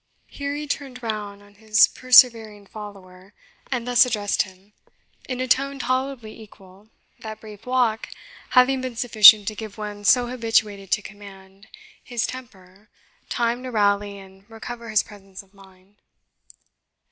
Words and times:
Here 0.25 0.55
he 0.55 0.65
turned 0.65 1.03
round 1.03 1.43
on 1.43 1.53
his 1.53 1.85
persevering 1.87 2.65
follower, 2.65 3.35
and 3.71 3.85
thus 3.87 4.03
addressed 4.03 4.41
him, 4.41 4.73
in 5.29 5.39
a 5.39 5.47
tone 5.47 5.77
tolerably 5.77 6.41
equal, 6.41 6.89
that 7.19 7.39
brief 7.39 7.67
walk 7.67 8.09
having 8.57 8.81
been 8.81 8.95
sufficient 8.95 9.47
to 9.49 9.53
give 9.55 9.77
one 9.77 10.03
so 10.03 10.25
habituated 10.25 10.89
to 10.93 11.03
command 11.03 11.67
his 12.03 12.25
temper 12.25 12.89
time 13.29 13.61
to 13.61 13.69
rally 13.69 14.17
and 14.17 14.49
recover 14.49 14.89
his 14.89 15.03
presence 15.03 15.43
of 15.43 15.53
mind. 15.53 15.97